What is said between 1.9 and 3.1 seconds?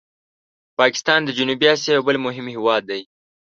یو بل مهم هېواد دی.